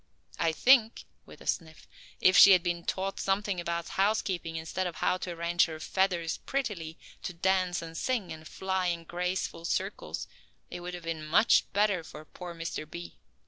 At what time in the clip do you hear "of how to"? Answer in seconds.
4.87-5.29